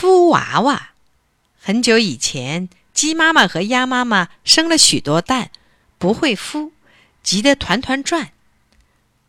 [0.00, 0.90] 孵娃娃。
[1.60, 5.50] 很久以前，鸡妈妈和鸭妈妈生了许多蛋，
[5.98, 6.70] 不会孵，
[7.24, 8.30] 急得团团转。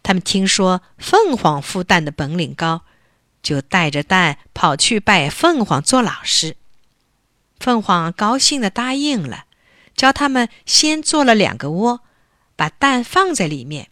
[0.03, 2.83] 他们听说凤凰孵蛋的本领高，
[3.41, 6.55] 就带着蛋跑去拜凤凰做老师。
[7.59, 9.45] 凤凰高兴地答应了，
[9.95, 12.01] 教他们先做了两个窝，
[12.55, 13.89] 把蛋放在里面。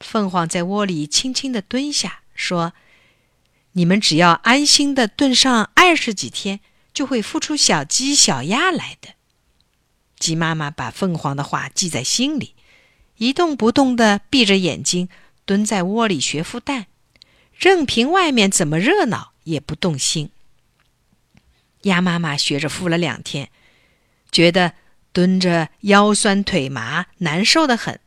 [0.00, 2.72] 凤凰在窝里轻轻地蹲下，说
[3.74, 6.60] ：“你们只要安心的炖上二十几天，
[6.92, 9.10] 就会孵出小鸡、小鸭来的。”
[10.18, 12.54] 鸡妈妈把凤凰的话记在心里，
[13.18, 15.08] 一动不动地闭着眼睛
[15.44, 16.86] 蹲在窝里学孵蛋，
[17.52, 20.30] 任凭外面怎么热闹，也不动心。
[21.82, 23.50] 鸭妈妈学着孵了两天，
[24.32, 24.72] 觉得
[25.12, 28.00] 蹲着腰酸腿麻，难受的很，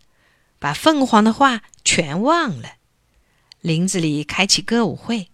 [0.58, 2.78] 把凤凰的话全忘了。
[3.62, 5.30] 林子里开起歌舞会，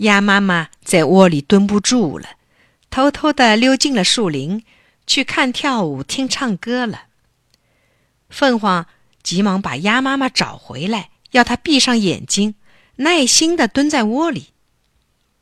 [0.00, 2.36] 鸭妈妈在窝里蹲不住了，
[2.90, 4.64] 偷偷的溜进了树林，
[5.06, 7.04] 去看跳舞、听唱歌了。
[8.28, 8.86] 凤凰
[9.22, 12.54] 急忙把鸭妈妈找回来，要它闭上眼睛，
[12.96, 14.48] 耐心的蹲在窝里。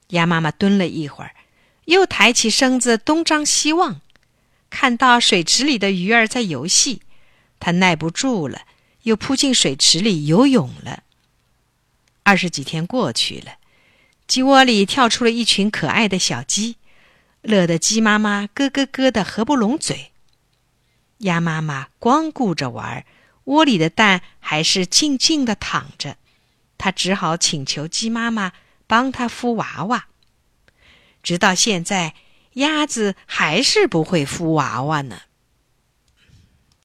[0.09, 1.35] 鸭妈妈蹲了一会儿。
[1.85, 4.03] 又抬起身子东张西望，
[4.69, 7.01] 看到水池里的鱼儿在游戏，
[7.59, 8.63] 它耐不住了，
[9.05, 11.05] 又扑进水池里游泳了。
[12.25, 13.53] 二十几天过去了，
[14.29, 16.77] 鸡窝里跳出了一群可爱的小鸡，
[17.41, 20.13] 乐得鸡妈妈咯咯咯的合不拢嘴。
[21.21, 23.07] 鸭妈妈光顾着玩，
[23.45, 26.19] 窝里的蛋还是静静的躺着，
[26.77, 28.53] 它只好请求鸡妈妈
[28.87, 30.09] 帮它孵娃娃。
[31.23, 32.15] 直到现在，
[32.53, 35.23] 鸭子还是不会孵娃娃呢。